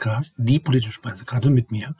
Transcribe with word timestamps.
Podcast 0.00 0.32
Die 0.38 0.58
politische 0.58 0.92
Speisekarte 0.92 1.50
mit 1.50 1.70
mir, 1.70 1.94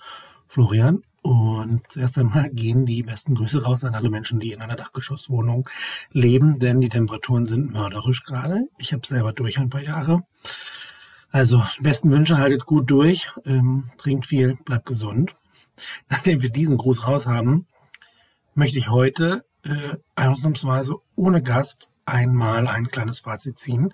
Florian. 0.46 1.02
Und 1.20 1.82
zuerst 1.90 2.16
einmal 2.16 2.48
gehen 2.48 2.86
die 2.86 3.02
besten 3.02 3.34
Grüße 3.34 3.62
raus 3.62 3.84
an 3.84 3.94
alle 3.94 4.08
Menschen, 4.08 4.40
die 4.40 4.52
in 4.52 4.62
einer 4.62 4.74
Dachgeschosswohnung 4.74 5.68
leben, 6.10 6.58
denn 6.58 6.80
die 6.80 6.88
Temperaturen 6.88 7.44
sind 7.44 7.70
mörderisch 7.70 8.24
gerade. 8.24 8.62
Ich 8.78 8.94
habe 8.94 9.06
selber 9.06 9.34
durch 9.34 9.58
ein 9.58 9.68
paar 9.68 9.82
Jahre. 9.82 10.22
Also, 11.30 11.62
besten 11.80 12.10
Wünsche, 12.10 12.38
haltet 12.38 12.64
gut 12.64 12.90
durch, 12.90 13.28
ähm, 13.44 13.90
trinkt 13.98 14.24
viel, 14.24 14.56
bleibt 14.64 14.86
gesund. 14.86 15.36
Nachdem 16.08 16.40
wir 16.40 16.48
diesen 16.48 16.78
Gruß 16.78 17.06
raus 17.06 17.26
haben, 17.26 17.66
möchte 18.54 18.78
ich 18.78 18.88
heute 18.88 19.44
äh, 19.62 19.98
ausnahmsweise 20.16 20.96
ohne 21.16 21.42
Gast 21.42 21.90
einmal 22.06 22.66
ein 22.66 22.88
kleines 22.88 23.20
Fazit 23.20 23.58
ziehen. 23.58 23.92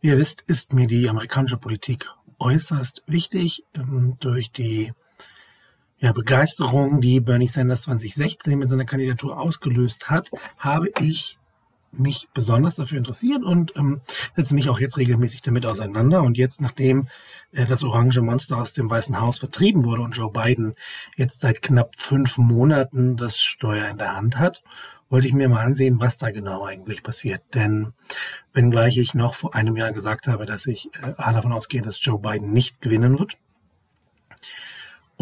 Wie 0.00 0.08
ihr 0.08 0.16
wisst, 0.16 0.40
ist 0.40 0.72
mir 0.72 0.86
die 0.86 1.06
amerikanische 1.10 1.58
Politik 1.58 2.08
äußerst 2.42 3.02
wichtig 3.06 3.64
ähm, 3.74 4.16
durch 4.20 4.50
die 4.50 4.92
ja, 5.98 6.12
Begeisterung, 6.12 7.00
die 7.00 7.20
Bernie 7.20 7.46
Sanders 7.46 7.82
2016 7.82 8.58
mit 8.58 8.68
seiner 8.68 8.84
Kandidatur 8.84 9.38
ausgelöst 9.38 10.10
hat, 10.10 10.30
habe 10.58 10.88
ich 11.00 11.38
mich 11.92 12.28
besonders 12.32 12.76
dafür 12.76 12.98
interessiert 12.98 13.44
und 13.44 13.76
ähm, 13.76 14.00
setze 14.34 14.54
mich 14.54 14.68
auch 14.68 14.80
jetzt 14.80 14.96
regelmäßig 14.96 15.42
damit 15.42 15.66
auseinander. 15.66 16.22
Und 16.22 16.38
jetzt, 16.38 16.60
nachdem 16.60 17.08
äh, 17.52 17.66
das 17.66 17.84
orange 17.84 18.20
Monster 18.20 18.58
aus 18.58 18.72
dem 18.72 18.90
Weißen 18.90 19.20
Haus 19.20 19.38
vertrieben 19.38 19.84
wurde 19.84 20.02
und 20.02 20.16
Joe 20.16 20.30
Biden 20.30 20.74
jetzt 21.16 21.40
seit 21.40 21.62
knapp 21.62 21.94
fünf 21.96 22.38
Monaten 22.38 23.16
das 23.16 23.38
Steuer 23.38 23.88
in 23.88 23.98
der 23.98 24.16
Hand 24.16 24.38
hat, 24.38 24.62
wollte 25.10 25.26
ich 25.26 25.34
mir 25.34 25.48
mal 25.48 25.62
ansehen, 25.62 26.00
was 26.00 26.16
da 26.16 26.30
genau 26.30 26.64
eigentlich 26.64 27.02
passiert. 27.02 27.42
Denn 27.54 27.92
wenngleich 28.54 28.96
ich 28.96 29.12
noch 29.12 29.34
vor 29.34 29.54
einem 29.54 29.76
Jahr 29.76 29.92
gesagt 29.92 30.26
habe, 30.26 30.46
dass 30.46 30.66
ich 30.66 30.88
äh, 31.02 31.12
davon 31.16 31.52
ausgehe, 31.52 31.82
dass 31.82 32.02
Joe 32.02 32.18
Biden 32.18 32.52
nicht 32.52 32.80
gewinnen 32.80 33.18
wird, 33.18 33.36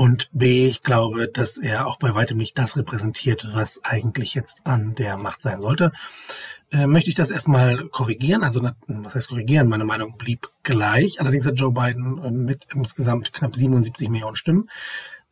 und 0.01 0.31
B, 0.33 0.67
ich 0.67 0.81
glaube, 0.81 1.29
dass 1.29 1.59
er 1.59 1.87
auch 1.87 1.99
bei 1.99 2.15
weitem 2.15 2.39
nicht 2.39 2.59
das 2.59 2.75
repräsentiert, 2.75 3.49
was 3.53 3.85
eigentlich 3.85 4.33
jetzt 4.33 4.63
an 4.65 4.95
der 4.95 5.19
Macht 5.19 5.43
sein 5.43 5.61
sollte. 5.61 5.93
Äh, 6.73 6.87
möchte 6.87 7.11
ich 7.11 7.17
das 7.17 7.29
erstmal 7.29 7.87
korrigieren. 7.89 8.43
Also, 8.43 8.63
was 8.87 9.15
heißt 9.15 9.29
korrigieren? 9.29 9.69
Meine 9.69 9.85
Meinung 9.85 10.17
blieb 10.17 10.49
gleich. 10.63 11.21
Allerdings 11.21 11.45
hat 11.45 11.61
Joe 11.61 11.71
Biden 11.71 12.17
äh, 12.25 12.31
mit 12.31 12.67
insgesamt 12.75 13.35
knapp 13.35 13.55
77 13.55 14.09
Millionen 14.09 14.37
Stimmen 14.37 14.71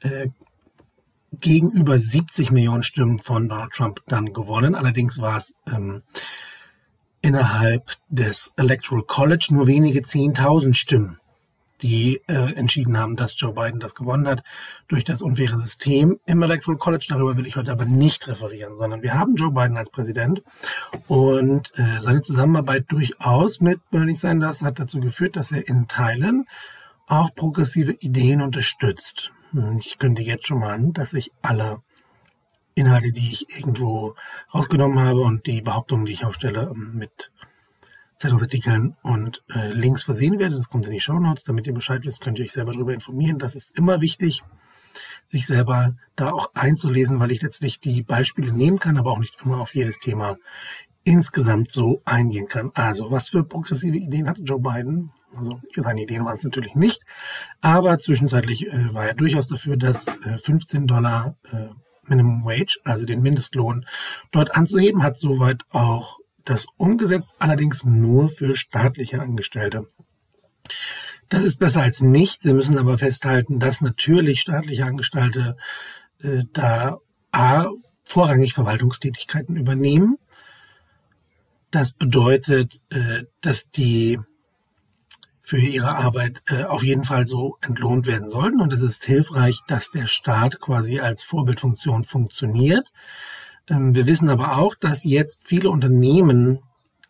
äh, 0.00 0.28
gegenüber 1.32 1.98
70 1.98 2.50
Millionen 2.50 2.82
Stimmen 2.82 3.20
von 3.20 3.48
Donald 3.48 3.72
Trump 3.72 4.02
dann 4.06 4.34
gewonnen. 4.34 4.74
Allerdings 4.74 5.18
war 5.18 5.38
es 5.38 5.54
ähm, 5.66 6.02
innerhalb 7.22 7.92
des 8.10 8.52
Electoral 8.56 9.04
College 9.04 9.46
nur 9.48 9.66
wenige 9.66 10.00
10.000 10.00 10.74
Stimmen 10.74 11.18
die 11.82 12.20
äh, 12.26 12.54
entschieden 12.54 12.98
haben, 12.98 13.16
dass 13.16 13.38
Joe 13.38 13.52
Biden 13.52 13.80
das 13.80 13.94
gewonnen 13.94 14.26
hat 14.26 14.42
durch 14.88 15.04
das 15.04 15.22
unfaire 15.22 15.56
System 15.56 16.18
im 16.26 16.42
Electoral 16.42 16.78
College. 16.78 17.06
Darüber 17.08 17.36
will 17.36 17.46
ich 17.46 17.56
heute 17.56 17.72
aber 17.72 17.84
nicht 17.84 18.26
referieren, 18.26 18.76
sondern 18.76 19.02
wir 19.02 19.14
haben 19.14 19.36
Joe 19.36 19.52
Biden 19.52 19.76
als 19.76 19.90
Präsident 19.90 20.42
und 21.06 21.72
äh, 21.78 22.00
seine 22.00 22.20
Zusammenarbeit 22.20 22.86
durchaus 22.88 23.60
mit 23.60 23.80
Bernie 23.90 24.16
Sanders 24.16 24.62
hat 24.62 24.78
dazu 24.78 25.00
geführt, 25.00 25.36
dass 25.36 25.52
er 25.52 25.66
in 25.68 25.88
Teilen 25.88 26.46
auch 27.06 27.34
progressive 27.34 27.92
Ideen 27.92 28.42
unterstützt. 28.42 29.32
Ich 29.78 29.98
kündige 29.98 30.30
jetzt 30.30 30.46
schon 30.46 30.60
mal 30.60 30.74
an, 30.74 30.92
dass 30.92 31.14
ich 31.14 31.32
alle 31.40 31.82
Inhalte, 32.74 33.12
die 33.12 33.30
ich 33.32 33.48
irgendwo 33.50 34.14
rausgenommen 34.54 35.00
habe 35.00 35.20
und 35.20 35.46
die 35.46 35.62
Behauptungen, 35.62 36.04
die 36.04 36.12
ich 36.12 36.24
aufstelle, 36.24 36.72
mit 36.74 37.32
Zeitungsartikeln 38.18 38.96
und 39.02 39.44
äh, 39.54 39.72
Links 39.72 40.04
versehen 40.04 40.38
werde. 40.38 40.56
Das 40.56 40.68
kommt 40.68 40.86
in 40.86 40.92
die 40.92 41.00
Show 41.00 41.18
Notes. 41.18 41.44
Damit 41.44 41.66
ihr 41.66 41.72
Bescheid 41.74 42.04
wisst, 42.04 42.20
könnt 42.20 42.38
ihr 42.38 42.44
euch 42.44 42.52
selber 42.52 42.72
darüber 42.72 42.92
informieren. 42.92 43.38
Das 43.38 43.54
ist 43.54 43.76
immer 43.76 44.00
wichtig, 44.00 44.42
sich 45.24 45.46
selber 45.46 45.94
da 46.16 46.32
auch 46.32 46.50
einzulesen, 46.54 47.20
weil 47.20 47.30
ich 47.30 47.42
letztlich 47.42 47.80
die 47.80 48.02
Beispiele 48.02 48.52
nehmen 48.52 48.80
kann, 48.80 48.98
aber 48.98 49.12
auch 49.12 49.20
nicht 49.20 49.36
immer 49.44 49.60
auf 49.60 49.74
jedes 49.74 49.98
Thema 49.98 50.36
insgesamt 51.04 51.70
so 51.70 52.02
eingehen 52.04 52.48
kann. 52.48 52.70
Also, 52.74 53.10
was 53.10 53.30
für 53.30 53.44
progressive 53.44 53.96
Ideen 53.96 54.28
hatte 54.28 54.42
Joe 54.42 54.60
Biden? 54.60 55.10
Also, 55.34 55.60
seine 55.76 56.02
Ideen 56.02 56.24
waren 56.24 56.36
es 56.36 56.44
natürlich 56.44 56.74
nicht, 56.74 57.02
aber 57.60 57.98
zwischenzeitlich 57.98 58.66
äh, 58.66 58.92
war 58.92 59.06
er 59.06 59.14
durchaus 59.14 59.48
dafür, 59.48 59.76
dass 59.76 60.08
äh, 60.08 60.38
15 60.38 60.86
Dollar 60.86 61.36
äh, 61.50 61.68
Minimum 62.02 62.44
Wage, 62.44 62.78
also 62.84 63.04
den 63.04 63.22
Mindestlohn, 63.22 63.86
dort 64.32 64.56
anzuheben, 64.56 65.02
hat 65.02 65.18
soweit 65.18 65.62
auch 65.70 66.18
das 66.48 66.66
umgesetzt, 66.76 67.34
allerdings 67.38 67.84
nur 67.84 68.28
für 68.28 68.54
staatliche 68.54 69.20
Angestellte. 69.20 69.88
Das 71.28 71.44
ist 71.44 71.58
besser 71.58 71.82
als 71.82 72.00
nichts. 72.00 72.44
Sie 72.44 72.54
müssen 72.54 72.78
aber 72.78 72.96
festhalten, 72.96 73.58
dass 73.58 73.80
natürlich 73.80 74.40
staatliche 74.40 74.86
Angestellte 74.86 75.56
äh, 76.22 76.44
da 76.52 76.98
A, 77.32 77.66
vorrangig 78.02 78.54
Verwaltungstätigkeiten 78.54 79.56
übernehmen. 79.56 80.16
Das 81.70 81.92
bedeutet, 81.92 82.80
äh, 82.88 83.24
dass 83.42 83.68
die 83.68 84.18
für 85.42 85.58
ihre 85.58 85.96
Arbeit 85.96 86.42
äh, 86.46 86.64
auf 86.64 86.82
jeden 86.82 87.04
Fall 87.04 87.26
so 87.26 87.58
entlohnt 87.60 88.06
werden 88.06 88.28
sollten. 88.28 88.60
Und 88.60 88.72
es 88.72 88.80
ist 88.80 89.04
hilfreich, 89.04 89.60
dass 89.66 89.90
der 89.90 90.06
Staat 90.06 90.60
quasi 90.60 91.00
als 91.00 91.22
Vorbildfunktion 91.22 92.04
funktioniert. 92.04 92.90
Ähm, 93.68 93.94
wir 93.94 94.06
wissen 94.06 94.28
aber 94.28 94.56
auch, 94.56 94.74
dass 94.74 95.04
jetzt 95.04 95.42
viele 95.44 95.70
Unternehmen 95.70 96.60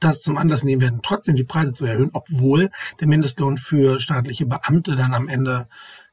das 0.01 0.23
zum 0.23 0.39
Anlass 0.39 0.63
nehmen 0.63 0.81
werden, 0.81 1.01
trotzdem 1.03 1.37
die 1.37 1.45
Preise 1.45 1.73
zu 1.73 1.85
erhöhen, 1.85 2.11
obwohl 2.13 2.71
der 3.01 3.09
Mindestlohn 3.09 3.57
für 3.57 3.99
staatliche 3.99 4.47
Beamte 4.47 4.95
dann 4.95 5.13
am 5.13 5.29
Ende 5.29 5.69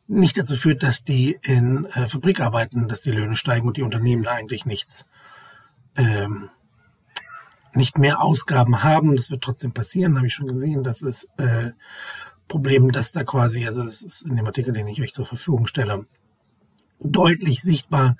nicht 0.08 0.38
dazu 0.38 0.56
führt, 0.56 0.84
dass 0.84 1.04
die 1.04 1.38
in 1.42 1.86
äh, 1.86 2.08
Fabrik 2.08 2.40
arbeiten, 2.40 2.88
dass 2.88 3.02
die 3.02 3.12
Löhne 3.12 3.36
steigen 3.36 3.68
und 3.68 3.78
die 3.78 3.84
Unternehmen 3.84 4.24
da 4.24 4.32
eigentlich 4.32 4.66
nichts, 4.66 5.06
ähm, 5.96 6.50
nicht 7.74 7.98
mehr 7.98 8.22
Ausgaben 8.22 8.84
haben. 8.84 9.16
Das 9.16 9.32
wird 9.32 9.44
trotzdem 9.44 9.74
passieren, 9.74 10.18
habe 10.18 10.28
ich 10.28 10.34
schon 10.34 10.48
gesehen. 10.48 10.84
Das 10.84 11.02
ist 11.02 11.28
äh, 11.38 11.72
Problem, 12.48 12.92
dass 12.92 13.12
da 13.12 13.24
quasi, 13.24 13.66
also 13.66 13.84
das 13.84 14.02
ist 14.02 14.22
in 14.22 14.36
dem 14.36 14.46
Artikel, 14.46 14.74
den 14.74 14.88
ich 14.88 15.02
euch 15.02 15.14
zur 15.14 15.26
Verfügung 15.26 15.66
stelle, 15.66 16.06
deutlich 17.00 17.62
sichtbar 17.62 18.16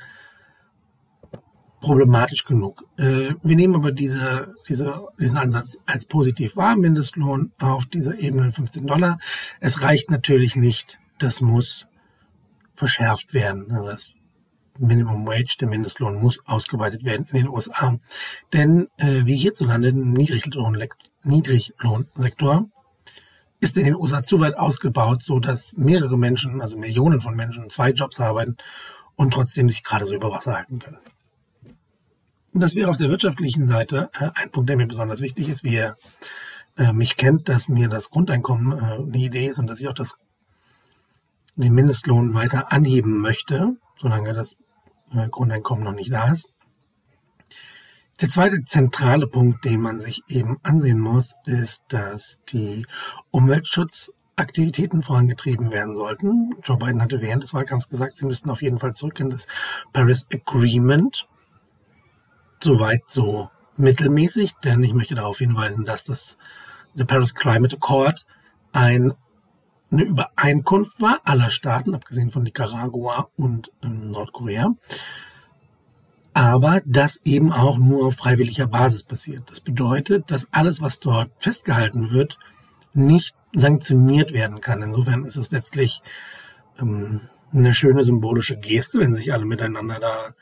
problematisch 1.86 2.46
genug. 2.46 2.84
Äh, 2.98 3.36
wir 3.44 3.56
nehmen 3.56 3.76
aber 3.76 3.92
diese, 3.92 4.56
diese, 4.68 5.08
diesen 5.20 5.38
Ansatz 5.38 5.78
als 5.86 6.08
positiv 6.08 6.56
wahr, 6.56 6.76
Mindestlohn 6.76 7.52
auf 7.60 7.86
dieser 7.86 8.18
Ebene 8.18 8.52
15 8.52 8.88
Dollar. 8.88 9.20
Es 9.60 9.84
reicht 9.84 10.10
natürlich 10.10 10.56
nicht, 10.56 10.98
das 11.20 11.42
muss 11.42 11.86
verschärft 12.74 13.36
werden. 13.36 13.72
Also 13.72 13.86
das 13.88 14.12
Minimum 14.80 15.28
Wage, 15.28 15.58
der 15.60 15.68
Mindestlohn 15.68 16.20
muss 16.20 16.40
ausgeweitet 16.48 17.06
werden 17.06 17.28
in 17.32 17.38
den 17.38 17.50
USA. 17.50 18.00
Denn 18.52 18.88
äh, 18.98 19.22
wie 19.26 19.38
hierzulande 19.38 19.90
im 19.90 20.12
Niedriglohn, 20.12 20.84
Niedriglohnsektor 21.24 22.66
ist 23.60 23.78
in 23.78 23.86
den 23.86 23.96
USA 23.96 24.24
zu 24.24 24.40
weit 24.40 24.58
ausgebaut, 24.58 25.22
so 25.24 25.40
dass 25.40 25.78
mehrere 25.78 26.18
Menschen, 26.18 26.62
also 26.62 26.78
Millionen 26.78 27.22
von 27.22 27.36
Menschen, 27.36 27.70
zwei 27.70 27.92
Jobs 27.92 28.20
arbeiten 28.20 28.58
und 29.16 29.34
trotzdem 29.36 29.70
sich 29.70 29.84
gerade 29.84 30.08
so 30.08 30.16
über 30.16 30.32
Wasser 30.32 30.56
halten 30.56 30.80
können. 30.80 30.98
Und 32.56 32.62
das 32.62 32.74
wäre 32.74 32.90
auf 32.90 32.96
der 32.96 33.10
wirtschaftlichen 33.10 33.68
Seite 33.68 34.10
äh, 34.18 34.30
ein 34.34 34.50
Punkt, 34.50 34.70
der 34.70 34.78
mir 34.78 34.88
besonders 34.88 35.20
wichtig 35.20 35.50
ist, 35.50 35.66
wie 35.66 35.74
ihr 35.74 35.98
äh, 36.78 36.94
mich 36.94 37.18
kennt, 37.18 37.50
dass 37.50 37.68
mir 37.68 37.90
das 37.90 38.10
Grundeinkommen 38.10 38.72
äh, 38.72 38.94
eine 38.94 39.18
Idee 39.18 39.48
ist 39.48 39.60
und 39.60 39.68
dass 39.68 39.82
ich 39.82 39.90
auch 39.90 39.94
das, 39.94 40.16
den 41.58 41.74
Mindestlohn 41.74 42.34
weiter 42.34 42.72
anheben 42.72 43.20
möchte, 43.20 43.76
solange 44.00 44.34
das 44.34 44.56
Grundeinkommen 45.32 45.84
noch 45.84 45.94
nicht 45.94 46.12
da 46.12 46.32
ist. 46.32 46.48
Der 48.22 48.30
zweite 48.30 48.64
zentrale 48.64 49.28
Punkt, 49.28 49.66
den 49.66 49.82
man 49.82 50.00
sich 50.00 50.24
eben 50.28 50.58
ansehen 50.64 51.00
muss, 51.00 51.36
ist, 51.46 51.84
dass 51.90 52.40
die 52.50 52.86
Umweltschutzaktivitäten 53.32 55.04
vorangetrieben 55.04 55.74
werden 55.74 55.98
sollten. 55.98 56.56
Joe 56.64 56.78
Biden 56.78 57.02
hatte 57.02 57.20
während 57.20 57.44
des 57.44 57.54
Wahlkampfs 57.54 57.90
gesagt, 57.90 58.18
sie 58.18 58.26
müssten 58.26 58.50
auf 58.50 58.62
jeden 58.62 58.80
Fall 58.80 58.94
zurück 58.94 59.20
in 59.20 59.30
das 59.30 59.46
Paris 59.92 60.26
Agreement 60.32 61.28
soweit 62.66 63.04
so 63.08 63.50
mittelmäßig, 63.78 64.54
denn 64.64 64.84
ich 64.84 64.94
möchte 64.94 65.16
darauf 65.16 65.38
hinweisen, 65.38 65.86
dass 65.86 66.04
das 66.04 66.38
der 66.94 67.06
Paris 67.06 67.34
Climate 67.34 67.76
Accord 67.76 68.26
ein, 68.74 69.14
eine 69.92 70.04
Übereinkunft 70.04 71.02
war 71.02 71.22
aller 71.24 71.50
Staaten, 71.50 71.96
abgesehen 71.96 72.32
von 72.32 72.44
Nicaragua 72.44 73.30
und 73.38 73.72
ähm, 73.84 74.10
Nordkorea, 74.10 74.74
aber 76.34 76.82
das 76.86 77.22
eben 77.24 77.54
auch 77.54 77.78
nur 77.78 78.08
auf 78.08 78.16
freiwilliger 78.16 78.68
Basis 78.68 79.04
passiert. 79.04 79.50
Das 79.50 79.62
bedeutet, 79.62 80.32
dass 80.32 80.48
alles, 80.52 80.82
was 80.82 81.00
dort 81.00 81.32
festgehalten 81.40 82.12
wird, 82.12 82.38
nicht 82.94 83.38
sanktioniert 83.54 84.34
werden 84.34 84.60
kann. 84.60 84.82
Insofern 84.82 85.24
ist 85.24 85.38
es 85.38 85.52
letztlich 85.52 86.02
ähm, 86.80 87.22
eine 87.54 87.74
schöne 87.74 88.04
symbolische 88.04 88.58
Geste, 88.58 89.00
wenn 89.00 89.16
sich 89.16 89.32
alle 89.32 89.46
miteinander 89.46 90.00
da 90.00 90.34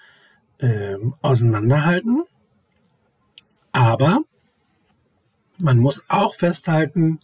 äh, 0.60 0.98
auseinanderhalten. 1.22 2.24
Aber 3.72 4.22
man 5.58 5.78
muss 5.78 6.04
auch 6.08 6.36
festhalten, 6.36 7.20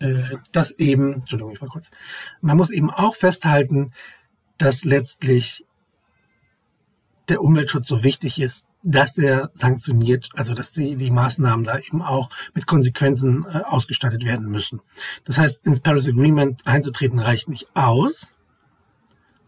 äh, 0.00 0.36
dass 0.52 0.72
eben, 0.72 1.14
Entschuldigung, 1.14 1.52
ich 1.52 1.60
war 1.60 1.68
kurz, 1.68 1.90
man 2.40 2.56
muss 2.56 2.70
eben 2.70 2.90
auch 2.90 3.14
festhalten, 3.14 3.92
dass 4.58 4.84
letztlich 4.84 5.64
der 7.28 7.42
Umweltschutz 7.42 7.88
so 7.88 8.02
wichtig 8.02 8.40
ist, 8.40 8.66
dass 8.82 9.18
er 9.18 9.50
sanktioniert, 9.54 10.28
also 10.34 10.54
dass 10.54 10.72
die, 10.72 10.96
die 10.96 11.10
Maßnahmen 11.10 11.64
da 11.64 11.78
eben 11.78 12.00
auch 12.00 12.30
mit 12.54 12.66
Konsequenzen 12.66 13.44
äh, 13.44 13.62
ausgestattet 13.64 14.24
werden 14.24 14.50
müssen. 14.50 14.80
Das 15.24 15.38
heißt, 15.38 15.66
ins 15.66 15.80
Paris 15.80 16.08
Agreement 16.08 16.66
einzutreten 16.66 17.18
reicht 17.18 17.48
nicht 17.48 17.68
aus. 17.74 18.34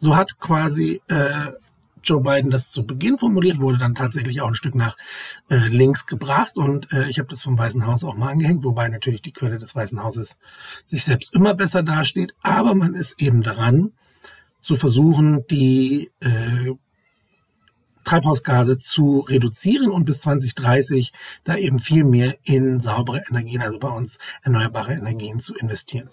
So 0.00 0.16
hat 0.16 0.40
quasi 0.40 1.00
äh, 1.08 1.52
Joe 2.02 2.20
Biden 2.20 2.50
das 2.50 2.70
zu 2.70 2.86
Beginn 2.86 3.18
formuliert, 3.18 3.60
wurde 3.60 3.78
dann 3.78 3.94
tatsächlich 3.94 4.40
auch 4.40 4.48
ein 4.48 4.54
Stück 4.54 4.74
nach 4.74 4.96
äh, 5.48 5.56
links 5.68 6.06
gebracht 6.06 6.56
und 6.56 6.92
äh, 6.92 7.08
ich 7.08 7.18
habe 7.18 7.28
das 7.28 7.42
vom 7.42 7.58
Weißen 7.58 7.86
Haus 7.86 8.04
auch 8.04 8.16
mal 8.16 8.28
angehängt, 8.28 8.64
wobei 8.64 8.88
natürlich 8.88 9.22
die 9.22 9.32
Quelle 9.32 9.58
des 9.58 9.74
Weißen 9.74 10.02
Hauses 10.02 10.36
sich 10.86 11.04
selbst 11.04 11.34
immer 11.34 11.54
besser 11.54 11.82
dasteht, 11.82 12.34
aber 12.42 12.74
man 12.74 12.94
ist 12.94 13.20
eben 13.20 13.42
daran, 13.42 13.92
zu 14.60 14.76
versuchen, 14.76 15.46
die 15.48 16.10
äh, 16.20 16.72
Treibhausgase 18.04 18.78
zu 18.78 19.20
reduzieren 19.20 19.90
und 19.90 20.04
bis 20.04 20.22
2030 20.22 21.12
da 21.44 21.56
eben 21.56 21.80
viel 21.80 22.04
mehr 22.04 22.36
in 22.42 22.80
saubere 22.80 23.22
Energien, 23.28 23.60
also 23.60 23.78
bei 23.78 23.88
uns 23.88 24.18
erneuerbare 24.42 24.94
Energien 24.94 25.38
zu 25.38 25.54
investieren. 25.54 26.10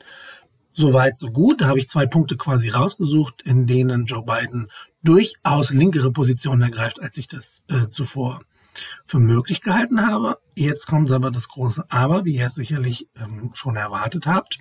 Soweit, 0.80 1.18
so 1.18 1.32
gut. 1.32 1.62
Da 1.62 1.70
habe 1.70 1.80
ich 1.80 1.90
zwei 1.90 2.06
Punkte 2.06 2.38
quasi 2.38 2.70
rausgesucht, 2.70 3.42
in 3.42 3.66
denen 3.66 4.06
Joe 4.06 4.22
Biden 4.22 4.68
durchaus 5.02 5.72
linkere 5.72 6.12
Positionen 6.12 6.62
ergreift, 6.62 7.02
als 7.02 7.18
ich 7.18 7.28
das 7.28 7.64
äh, 7.68 7.88
zuvor 7.88 8.42
für 9.04 9.18
möglich 9.18 9.62
gehalten 9.62 10.06
habe. 10.06 10.38
Jetzt 10.54 10.86
kommt 10.86 11.12
aber 11.12 11.32
das 11.32 11.48
große 11.48 11.86
Aber, 11.90 12.26
wie 12.26 12.36
ihr 12.36 12.46
es 12.46 12.54
sicherlich 12.54 13.10
ähm, 13.16 13.50
schon 13.56 13.76
erwartet 13.76 14.28
habt. 14.28 14.60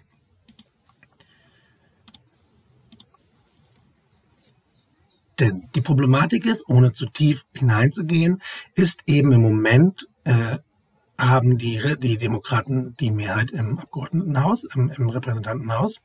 Denn 5.39 5.69
die 5.75 5.83
Problematik 5.83 6.47
ist, 6.47 6.67
ohne 6.67 6.93
zu 6.93 7.11
tief 7.11 7.45
hineinzugehen, 7.53 8.41
ist 8.75 9.01
eben 9.05 9.33
im 9.33 9.43
Moment 9.43 10.09
äh, 10.25 10.61
haben 11.19 11.57
die, 11.57 11.81
die 11.99 12.17
Demokraten 12.17 12.95
die 13.01 13.11
Mehrheit 13.11 13.51
im 13.51 13.79
Abgeordnetenhaus, 13.79 14.65
im, 14.65 14.91
im 14.91 15.09
Repräsentantenhaus. 15.09 16.01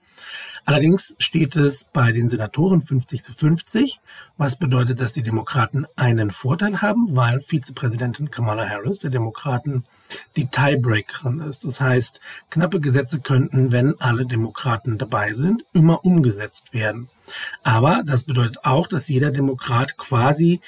Allerdings 0.63 1.15
steht 1.17 1.55
es 1.55 1.85
bei 1.85 2.11
den 2.11 2.29
Senatoren 2.29 2.81
50 2.81 3.21
zu 3.21 3.33
50, 3.33 3.99
was 4.37 4.57
bedeutet, 4.57 5.01
dass 5.01 5.11
die 5.11 5.23
Demokraten 5.23 5.85
einen 5.95 6.31
Vorteil 6.31 6.81
haben, 6.81 7.15
weil 7.15 7.41
Vizepräsidentin 7.41 8.31
Kamala 8.31 8.67
Harris 8.67 8.99
der 8.99 9.09
Demokraten 9.09 9.83
die 10.35 10.47
Tiebreakerin 10.47 11.39
ist. 11.39 11.65
Das 11.65 11.81
heißt, 11.81 12.21
knappe 12.49 12.79
Gesetze 12.79 13.19
könnten, 13.19 13.71
wenn 13.71 13.99
alle 13.99 14.25
Demokraten 14.25 14.97
dabei 14.97 15.33
sind, 15.33 15.65
immer 15.73 16.05
umgesetzt 16.05 16.73
werden. 16.73 17.09
Aber 17.63 18.03
das 18.05 18.23
bedeutet 18.23 18.63
auch, 18.63 18.87
dass 18.87 19.09
jeder 19.09 19.31
Demokrat 19.31 19.97
quasi 19.97 20.61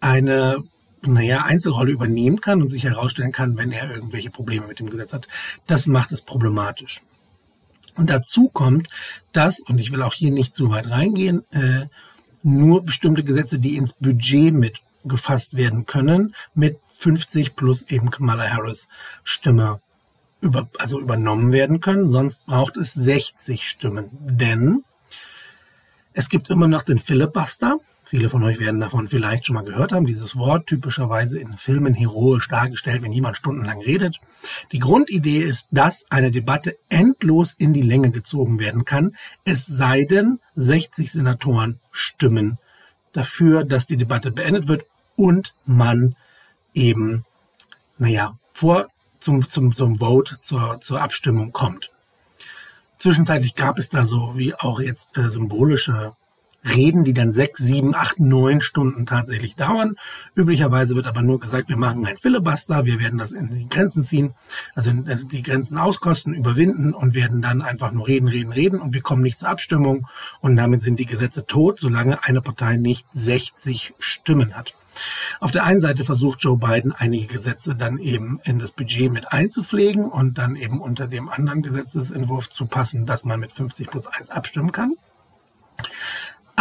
eine 0.00 0.62
naja, 1.04 1.42
Einzelrolle 1.44 1.92
übernehmen 1.92 2.40
kann 2.40 2.62
und 2.62 2.68
sich 2.68 2.84
herausstellen 2.84 3.32
kann, 3.32 3.56
wenn 3.56 3.72
er 3.72 3.90
irgendwelche 3.90 4.30
Probleme 4.30 4.66
mit 4.66 4.78
dem 4.78 4.90
Gesetz 4.90 5.12
hat. 5.12 5.28
Das 5.66 5.86
macht 5.86 6.12
es 6.12 6.22
problematisch. 6.22 7.00
Und 7.94 8.10
dazu 8.10 8.48
kommt, 8.48 8.88
dass, 9.32 9.60
und 9.60 9.78
ich 9.78 9.92
will 9.92 10.02
auch 10.02 10.14
hier 10.14 10.30
nicht 10.30 10.54
zu 10.54 10.70
weit 10.70 10.90
reingehen, 10.90 11.42
äh, 11.52 11.86
nur 12.42 12.82
bestimmte 12.84 13.22
Gesetze, 13.22 13.58
die 13.58 13.76
ins 13.76 13.92
Budget 13.92 14.52
mit 14.52 14.80
gefasst 15.04 15.54
werden 15.54 15.86
können, 15.86 16.34
mit 16.54 16.78
50 16.98 17.56
plus 17.56 17.82
eben 17.88 18.10
Kamala 18.10 18.48
Harris 18.48 18.88
Stimme 19.24 19.80
über, 20.40 20.68
also 20.78 21.00
übernommen 21.00 21.52
werden 21.52 21.80
können. 21.80 22.10
Sonst 22.10 22.46
braucht 22.46 22.76
es 22.76 22.92
60 22.92 23.68
Stimmen. 23.68 24.10
Denn 24.12 24.84
es 26.12 26.28
gibt 26.28 26.50
immer 26.50 26.68
noch 26.68 26.82
den 26.82 26.98
Filibuster. 26.98 27.78
Viele 28.12 28.28
von 28.28 28.42
euch 28.42 28.58
werden 28.58 28.78
davon 28.78 29.08
vielleicht 29.08 29.46
schon 29.46 29.54
mal 29.54 29.64
gehört 29.64 29.90
haben. 29.90 30.04
Dieses 30.04 30.36
Wort 30.36 30.66
typischerweise 30.66 31.38
in 31.38 31.56
Filmen 31.56 31.94
heroisch 31.94 32.46
dargestellt, 32.46 33.00
wenn 33.00 33.10
jemand 33.10 33.38
stundenlang 33.38 33.80
redet. 33.80 34.20
Die 34.70 34.80
Grundidee 34.80 35.38
ist, 35.38 35.68
dass 35.70 36.04
eine 36.10 36.30
Debatte 36.30 36.76
endlos 36.90 37.54
in 37.56 37.72
die 37.72 37.80
Länge 37.80 38.10
gezogen 38.10 38.58
werden 38.58 38.84
kann, 38.84 39.16
es 39.46 39.64
sei 39.64 40.04
denn, 40.04 40.40
60 40.56 41.10
Senatoren 41.10 41.80
stimmen 41.90 42.58
dafür, 43.14 43.64
dass 43.64 43.86
die 43.86 43.96
Debatte 43.96 44.30
beendet 44.30 44.68
wird 44.68 44.84
und 45.16 45.54
man 45.64 46.14
eben, 46.74 47.24
naja, 47.96 48.36
vor 48.52 48.88
zum, 49.20 49.48
zum, 49.48 49.74
zum 49.74 50.00
Vote, 50.00 50.38
zur, 50.38 50.82
zur 50.82 51.00
Abstimmung 51.00 51.52
kommt. 51.52 51.88
Zwischenzeitlich 52.98 53.54
gab 53.54 53.78
es 53.78 53.88
da 53.88 54.04
so 54.04 54.36
wie 54.36 54.54
auch 54.54 54.80
jetzt 54.80 55.16
äh, 55.16 55.30
symbolische 55.30 56.12
Reden, 56.64 57.04
die 57.04 57.14
dann 57.14 57.32
sechs, 57.32 57.62
sieben, 57.62 57.94
acht, 57.94 58.20
neun 58.20 58.60
Stunden 58.60 59.04
tatsächlich 59.06 59.56
dauern. 59.56 59.96
Üblicherweise 60.36 60.94
wird 60.94 61.06
aber 61.06 61.22
nur 61.22 61.40
gesagt, 61.40 61.68
wir 61.68 61.76
machen 61.76 62.06
ein 62.06 62.16
Filibuster, 62.16 62.84
wir 62.84 63.00
werden 63.00 63.18
das 63.18 63.32
in 63.32 63.50
die 63.50 63.68
Grenzen 63.68 64.04
ziehen, 64.04 64.34
also 64.74 64.90
äh, 64.90 65.16
die 65.30 65.42
Grenzen 65.42 65.76
auskosten, 65.76 66.34
überwinden 66.34 66.94
und 66.94 67.14
werden 67.14 67.42
dann 67.42 67.62
einfach 67.62 67.92
nur 67.92 68.06
reden, 68.06 68.28
reden, 68.28 68.52
reden 68.52 68.80
und 68.80 68.94
wir 68.94 69.02
kommen 69.02 69.22
nicht 69.22 69.38
zur 69.38 69.48
Abstimmung 69.48 70.06
und 70.40 70.56
damit 70.56 70.82
sind 70.82 70.98
die 70.98 71.06
Gesetze 71.06 71.46
tot, 71.46 71.80
solange 71.80 72.24
eine 72.24 72.40
Partei 72.40 72.76
nicht 72.76 73.06
60 73.12 73.94
Stimmen 73.98 74.54
hat. 74.56 74.74
Auf 75.40 75.50
der 75.50 75.64
einen 75.64 75.80
Seite 75.80 76.04
versucht 76.04 76.42
Joe 76.42 76.58
Biden 76.58 76.92
einige 76.92 77.26
Gesetze 77.26 77.74
dann 77.74 77.98
eben 77.98 78.40
in 78.44 78.58
das 78.58 78.72
Budget 78.72 79.10
mit 79.10 79.32
einzupflegen 79.32 80.04
und 80.04 80.38
dann 80.38 80.56
eben 80.56 80.80
unter 80.80 81.08
dem 81.08 81.28
anderen 81.28 81.62
Gesetzesentwurf 81.62 82.50
zu 82.50 82.66
passen, 82.66 83.06
dass 83.06 83.24
man 83.24 83.40
mit 83.40 83.52
50 83.52 83.88
plus 83.88 84.06
1 84.06 84.30
abstimmen 84.30 84.72
kann. 84.72 84.94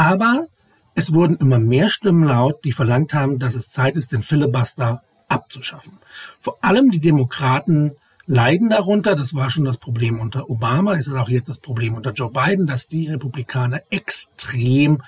Aber 0.01 0.47
es 0.95 1.13
wurden 1.13 1.37
immer 1.37 1.59
mehr 1.59 1.87
Stimmen 1.87 2.23
laut, 2.23 2.65
die 2.65 2.71
verlangt 2.71 3.13
haben, 3.13 3.37
dass 3.37 3.53
es 3.53 3.69
Zeit 3.69 3.97
ist, 3.97 4.11
den 4.11 4.23
Filibuster 4.23 5.03
abzuschaffen. 5.27 5.99
Vor 6.39 6.57
allem 6.63 6.89
die 6.89 6.99
Demokraten 6.99 7.91
leiden 8.25 8.71
darunter. 8.71 9.15
Das 9.15 9.35
war 9.35 9.51
schon 9.51 9.63
das 9.63 9.77
Problem 9.77 10.19
unter 10.19 10.49
Obama, 10.49 10.95
ist 10.95 11.07
auch 11.11 11.29
jetzt 11.29 11.49
das 11.49 11.59
Problem 11.59 11.93
unter 11.93 12.13
Joe 12.13 12.31
Biden, 12.31 12.65
dass 12.65 12.87
die 12.87 13.09
Republikaner 13.09 13.83
extrem 13.91 15.03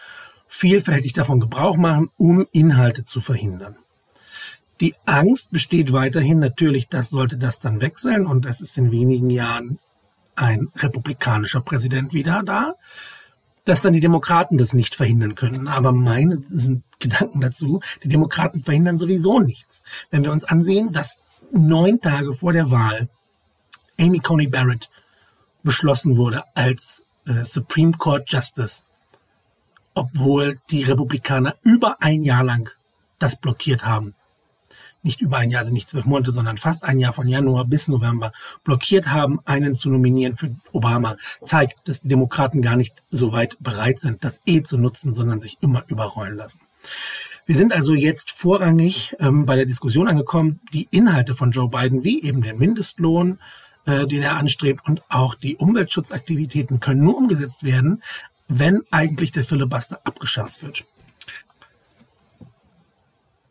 vielfältig 0.46 1.14
davon 1.14 1.40
Gebrauch 1.40 1.76
machen, 1.76 2.12
um 2.18 2.46
Inhalte 2.52 3.04
zu 3.04 3.20
verhindern. 3.20 3.78
Die 4.80 4.94
Angst 5.06 5.50
besteht 5.50 5.92
weiterhin 5.92 6.38
natürlich, 6.38 6.88
dass 6.88 7.10
sollte 7.10 7.40
das 7.40 7.58
dann 7.58 7.82
wechseln 7.82 8.28
und 8.28 8.46
es 8.46 8.62
ist 8.62 8.78
in 8.78 8.92
wenigen 8.92 9.32
Jahren 9.32 9.80
ein 10.36 10.70
republikanischer 10.76 11.62
Präsident 11.62 12.14
wieder 12.14 12.44
da, 12.46 12.76
dass 13.66 13.82
dann 13.82 13.94
die 13.94 14.00
Demokraten 14.00 14.58
das 14.58 14.74
nicht 14.74 14.96
verhindern 14.96 15.36
können. 15.36 15.68
Aber 15.68 15.92
meine 15.92 16.42
Gedanken 17.00 17.42
dazu, 17.42 17.82
die 18.04 18.10
Demokraten 18.10 18.62
verhindern 18.62 18.98
sowieso 18.98 19.40
nichts. 19.40 19.82
Wenn 20.12 20.24
wir 20.24 20.32
uns 20.32 20.44
ansehen, 20.44 20.92
dass 20.92 21.22
neun 21.52 22.02
Tage 22.02 22.34
vor 22.34 22.54
der 22.54 22.72
Wahl 22.72 23.10
Amy 24.00 24.20
Coney 24.20 24.48
Barrett 24.48 24.90
beschlossen 25.64 26.18
wurde 26.18 26.44
als 26.56 27.04
äh, 27.26 27.46
Supreme 27.46 27.94
Court 27.94 28.30
Justice, 28.32 28.84
obwohl 29.94 30.60
die 30.70 30.84
Republikaner 30.84 31.56
über 31.62 31.98
ein 32.02 32.24
Jahr 32.24 32.44
lang 32.44 32.70
das 33.20 33.40
blockiert 33.40 33.86
haben 33.86 34.16
nicht 35.04 35.22
über 35.22 35.38
ein 35.38 35.52
Jahr, 35.52 35.62
also 35.62 35.74
nicht 35.74 35.90
zwölf 35.90 36.06
Monate, 36.06 36.32
sondern 36.32 36.58
fast 36.58 36.84
ein 36.84 37.00
Jahr 37.00 37.14
von 37.14 37.28
Januar 37.28 37.66
bis 37.66 37.88
November 37.88 38.32
blockiert 38.64 39.10
haben, 39.10 39.40
einen 39.46 39.76
zu 39.76 39.90
nominieren 39.90 40.36
für 40.36 40.56
Obama, 40.72 41.18
zeigt, 41.44 41.88
dass 41.88 42.02
die 42.02 42.08
Demokraten 42.08 42.62
gar 42.62 42.76
nicht 42.76 43.04
so 43.12 43.32
weit 43.32 43.58
bereit 43.60 44.00
sind, 44.00 44.24
das 44.24 44.42
eh 44.46 44.64
zu 44.64 44.78
nutzen, 44.78 45.14
sondern 45.14 45.40
sich 45.40 45.58
immer 45.62 45.84
überrollen 45.88 46.38
lassen. 46.38 46.62
Wir 47.46 47.56
sind 47.56 47.74
also 47.74 47.94
jetzt 47.94 48.32
vorrangig 48.32 49.16
ähm, 49.20 49.46
bei 49.46 49.58
der 49.58 49.66
Diskussion 49.66 50.08
angekommen, 50.08 50.62
die 50.74 50.88
Inhalte 50.92 51.36
von 51.36 51.52
Joe 51.52 51.70
Biden, 51.70 52.04
wie 52.04 52.24
eben 52.24 52.42
der 52.42 52.56
Mindestlohn, 52.56 53.40
äh, 53.86 54.08
den 54.08 54.22
er 54.22 54.38
anstrebt 54.38 54.88
und 54.88 55.02
auch 55.10 55.36
die 55.36 55.58
Umweltschutzaktivitäten 55.58 56.80
können 56.80 57.04
nur 57.04 57.18
umgesetzt 57.18 57.64
werden, 57.64 58.02
wenn 58.48 58.82
eigentlich 58.92 59.34
der 59.34 59.44
Filibuster 59.44 60.00
abgeschafft 60.06 60.64
wird. 60.64 60.86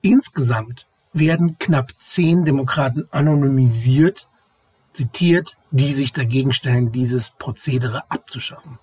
Insgesamt 0.00 0.86
werden 1.12 1.58
knapp 1.58 1.92
zehn 1.98 2.44
Demokraten 2.44 3.06
anonymisiert 3.10 4.28
zitiert, 4.92 5.56
die 5.70 5.92
sich 5.92 6.12
dagegen 6.12 6.52
stellen, 6.52 6.92
dieses 6.92 7.30
Prozedere 7.30 8.10
abzuschaffen. 8.10 8.78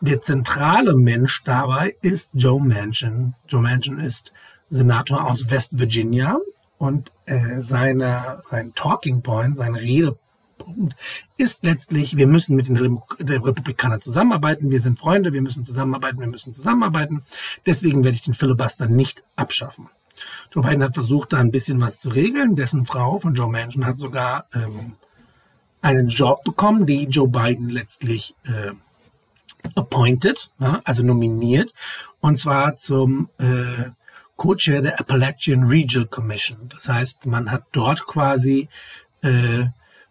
Der 0.00 0.20
zentrale 0.20 0.94
Mensch 0.94 1.42
dabei 1.44 1.96
ist 2.02 2.28
Joe 2.34 2.62
Manchin. 2.62 3.34
Joe 3.48 3.62
Manchin 3.62 3.98
ist 3.98 4.32
Senator 4.70 5.24
aus 5.24 5.48
West 5.50 5.78
Virginia 5.78 6.38
und 6.78 7.10
äh, 7.24 7.60
seine, 7.60 8.42
sein 8.50 8.74
Talking 8.74 9.22
Point, 9.22 9.56
sein 9.56 9.74
Redepunkt 9.74 10.96
ist 11.36 11.64
letztlich, 11.64 12.16
wir 12.16 12.26
müssen 12.26 12.56
mit 12.56 12.66
den 12.68 12.76
Republikanern 12.76 14.00
zusammenarbeiten, 14.00 14.70
wir 14.70 14.80
sind 14.80 14.98
Freunde, 14.98 15.32
wir 15.32 15.42
müssen 15.42 15.64
zusammenarbeiten, 15.64 16.20
wir 16.20 16.26
müssen 16.26 16.52
zusammenarbeiten. 16.52 17.22
Deswegen 17.64 18.04
werde 18.04 18.16
ich 18.16 18.22
den 18.22 18.34
Filibuster 18.34 18.86
nicht 18.86 19.22
abschaffen. 19.36 19.88
Joe 20.52 20.62
Biden 20.62 20.82
hat 20.82 20.94
versucht, 20.94 21.32
da 21.32 21.38
ein 21.38 21.50
bisschen 21.50 21.80
was 21.80 22.00
zu 22.00 22.10
regeln. 22.10 22.56
Dessen 22.56 22.86
Frau 22.86 23.18
von 23.18 23.34
Joe 23.34 23.50
Manchin 23.50 23.86
hat 23.86 23.98
sogar 23.98 24.46
ähm, 24.54 24.96
einen 25.82 26.08
Job 26.08 26.42
bekommen, 26.44 26.86
die 26.86 27.04
Joe 27.04 27.28
Biden 27.28 27.70
letztlich 27.70 28.34
äh, 28.44 28.72
appointed, 29.74 30.50
ja, 30.58 30.80
also 30.84 31.02
nominiert, 31.02 31.74
und 32.20 32.38
zwar 32.38 32.76
zum 32.76 33.28
äh, 33.38 33.90
Co-Chair 34.36 34.82
der 34.82 35.00
Appalachian 35.00 35.64
Regional 35.64 36.08
Commission. 36.08 36.68
Das 36.68 36.88
heißt, 36.88 37.26
man 37.26 37.50
hat 37.50 37.64
dort 37.72 38.06
quasi 38.06 38.68
äh, 39.22 39.66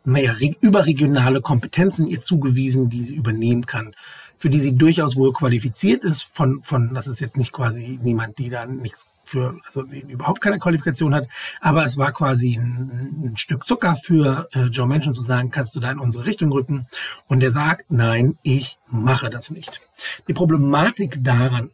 naja, 0.06 0.34
überregionale 0.62 1.42
Kompetenzen 1.42 2.08
ihr 2.08 2.20
zugewiesen, 2.20 2.90
die 2.90 3.04
sie 3.04 3.16
übernehmen 3.16 3.66
kann, 3.66 3.96
für 4.38 4.50
die 4.50 4.60
sie 4.60 4.76
durchaus 4.76 5.16
wohl 5.16 5.34
qualifiziert 5.34 6.04
ist. 6.04 6.30
Von, 6.32 6.62
von, 6.64 6.94
das 6.94 7.08
ist 7.08 7.20
jetzt 7.20 7.38
nicht 7.38 7.52
quasi 7.52 8.00
niemand, 8.02 8.38
die 8.38 8.50
da 8.50 8.66
nichts 8.66 9.08
für, 9.26 9.60
also 9.66 9.82
überhaupt 9.82 10.42
keine 10.42 10.60
Qualifikation 10.60 11.16
hat, 11.16 11.28
aber 11.60 11.84
es 11.84 11.98
war 11.98 12.12
quasi 12.12 12.56
ein, 12.56 13.32
ein 13.32 13.38
Stück 13.38 13.66
Zucker 13.66 13.96
für 13.96 14.48
äh, 14.54 14.66
Joe 14.66 14.88
Manchin 14.88 15.16
zu 15.16 15.24
sagen, 15.24 15.50
kannst 15.50 15.76
du 15.76 15.80
da 15.80 15.92
in 15.92 16.00
unsere 16.00 16.26
Richtung 16.26 16.52
rücken? 16.52 16.88
Und 17.28 17.42
er 17.42 17.52
sagt, 17.52 17.86
nein, 17.90 18.38
ich 18.44 18.78
mache 18.88 19.30
das 19.30 19.50
nicht. 19.50 19.82
Die 20.28 20.34
Problematik 20.34 21.24
daran 21.24 21.72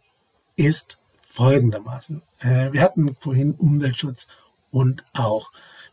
ist 0.55 0.97
folgendermaßen. 1.21 2.21
Äh, 2.39 2.71
wir 2.71 2.81
hatten 2.81 3.15
vorhin 3.19 3.53
Umweltschutz 3.53 4.27
und 4.71 5.03
auch 5.13 5.51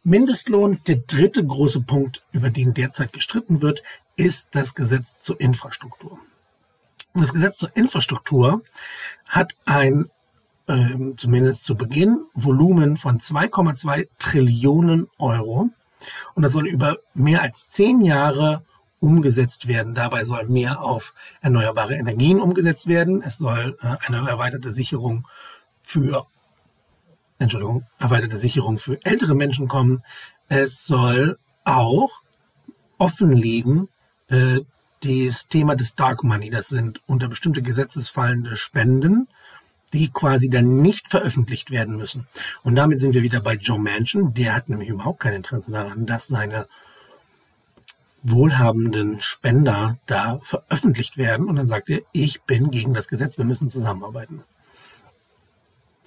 Mindestlohn. 0.08 0.80
Der 0.86 0.96
dritte 0.96 1.44
große 1.44 1.80
Punkt, 1.80 2.22
über 2.32 2.50
den 2.50 2.72
derzeit 2.72 3.12
gestritten 3.12 3.60
wird, 3.60 3.82
ist 4.16 4.48
das 4.52 4.74
Gesetz 4.74 5.18
zur 5.20 5.38
Infrastruktur. 5.38 6.18
Das 7.14 7.32
Gesetz 7.32 7.58
zur 7.58 7.76
Infrastruktur 7.76 8.62
hat 9.26 9.56
ein, 9.66 10.06
äh, 10.66 11.14
zumindest 11.16 11.64
zu 11.64 11.76
Beginn, 11.76 12.24
Volumen 12.34 12.96
von 12.96 13.20
2,2 13.20 14.08
Trillionen 14.18 15.08
Euro. 15.18 15.68
Und 16.34 16.42
das 16.42 16.52
soll 16.52 16.68
über 16.68 16.96
mehr 17.12 17.42
als 17.42 17.68
zehn 17.68 18.00
Jahre 18.00 18.64
umgesetzt 19.00 19.68
werden. 19.68 19.94
Dabei 19.94 20.24
soll 20.24 20.44
mehr 20.46 20.80
auf 20.80 21.12
erneuerbare 21.42 21.94
Energien 21.94 22.40
umgesetzt 22.40 22.86
werden. 22.86 23.20
Es 23.22 23.38
soll 23.38 23.76
äh, 23.82 23.96
eine 24.06 24.28
erweiterte 24.28 24.72
Sicherung 24.72 25.28
für 25.82 26.26
Entschuldigung, 27.38 27.86
erweiterte 27.98 28.36
Sicherung 28.36 28.78
für 28.78 28.98
ältere 29.04 29.34
Menschen 29.34 29.68
kommen. 29.68 30.02
Es 30.48 30.84
soll 30.84 31.38
auch 31.64 32.20
offenlegen 32.98 33.88
äh, 34.28 34.60
das 35.02 35.46
Thema 35.46 35.76
des 35.76 35.94
Dark 35.94 36.24
Money. 36.24 36.50
Das 36.50 36.68
sind 36.68 37.00
unter 37.06 37.28
bestimmte 37.28 37.62
Gesetzesfallende 37.62 38.56
Spenden, 38.56 39.28
die 39.92 40.10
quasi 40.10 40.50
dann 40.50 40.82
nicht 40.82 41.08
veröffentlicht 41.08 41.70
werden 41.70 41.96
müssen. 41.96 42.26
Und 42.62 42.74
damit 42.74 43.00
sind 43.00 43.14
wir 43.14 43.22
wieder 43.22 43.40
bei 43.40 43.54
Joe 43.54 43.78
Manchin. 43.78 44.34
Der 44.34 44.54
hat 44.54 44.68
nämlich 44.68 44.88
überhaupt 44.88 45.20
kein 45.20 45.34
Interesse 45.34 45.70
daran, 45.70 46.06
dass 46.06 46.26
seine 46.26 46.66
wohlhabenden 48.22 49.20
Spender 49.20 49.96
da 50.06 50.40
veröffentlicht 50.42 51.16
werden. 51.16 51.46
Und 51.46 51.56
dann 51.56 51.68
sagt 51.68 51.88
er, 51.88 52.00
ich 52.12 52.42
bin 52.42 52.70
gegen 52.70 52.94
das 52.94 53.08
Gesetz, 53.08 53.38
wir 53.38 53.44
müssen 53.44 53.70
zusammenarbeiten. 53.70 54.42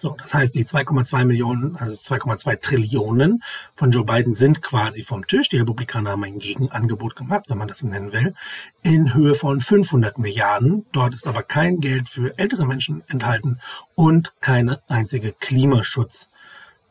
So, 0.01 0.17
das 0.20 0.34
heißt, 0.34 0.55
die 0.55 0.65
2,2 0.65 1.25
Millionen, 1.25 1.75
also 1.75 1.93
2,2 1.93 2.60
Trillionen 2.60 3.43
von 3.75 3.91
Joe 3.91 4.03
Biden 4.03 4.34
sind 4.34 4.63
quasi 4.63 5.03
vom 5.03 5.27
Tisch. 5.27 5.48
Die 5.50 5.58
Republikaner 5.58 6.10
haben 6.10 6.24
ein 6.24 6.39
Gegenangebot 6.39 7.15
gemacht, 7.15 7.43
wenn 7.50 7.60
man 7.60 7.67
das 7.67 7.77
so 7.77 7.88
nennen 7.88 8.12
will, 8.12 8.34
in 8.81 9.13
Höhe 9.13 9.36
von 9.36 9.62
500 9.62 10.17
Milliarden. 10.17 10.88
Dort 10.91 11.13
ist 11.13 11.27
aber 11.27 11.43
kein 11.43 11.81
Geld 11.81 12.10
für 12.10 12.36
ältere 12.39 12.65
Menschen 12.65 13.03
enthalten 13.10 13.60
und 13.93 14.34
keine 14.41 14.81
einzige 14.88 15.34
Klimaschutz. 15.34 16.31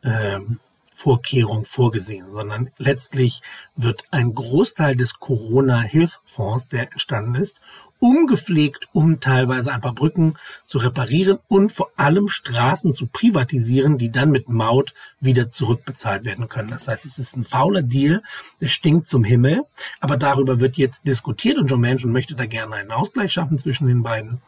Ähm, 0.05 0.61
vorgesehen, 0.95 2.31
sondern 2.31 2.71
letztlich 2.77 3.41
wird 3.75 4.05
ein 4.11 4.35
Großteil 4.35 4.95
des 4.95 5.19
Corona-Hilffonds, 5.19 6.69
der 6.69 6.93
entstanden 6.93 7.37
ist, 7.37 7.59
umgepflegt, 8.01 8.89
um 8.93 9.21
teilweise 9.21 9.73
ein 9.73 9.81
paar 9.81 9.95
Brücken 9.95 10.35
zu 10.65 10.79
reparieren 10.79 11.39
und 11.49 11.71
vor 11.71 11.91
allem 11.97 12.29
Straßen 12.29 12.93
zu 12.93 13.07
privatisieren, 13.07 13.99
die 13.99 14.11
dann 14.11 14.31
mit 14.31 14.49
Maut 14.49 14.95
wieder 15.21 15.49
zurückbezahlt 15.49 16.25
werden 16.25 16.49
können. 16.49 16.71
Das 16.71 16.89
heißt, 16.89 17.07
es 17.07 17.19
ist 17.19 17.37
ein 17.37 17.45
fauler 17.45 17.83
Deal, 17.83 18.23
der 18.61 18.69
stinkt 18.69 19.07
zum 19.07 19.23
Himmel, 19.23 19.63
aber 20.01 20.17
darüber 20.17 20.61
wird 20.61 20.77
jetzt 20.77 21.07
diskutiert 21.07 21.59
und 21.59 21.71
Joe 21.71 21.79
Manchin 21.79 22.11
möchte 22.11 22.35
da 22.35 22.47
gerne 22.47 22.77
einen 22.77 22.91
Ausgleich 22.91 23.33
schaffen 23.33 23.59
zwischen 23.59 23.87
den 23.87 24.03
beiden. 24.03 24.41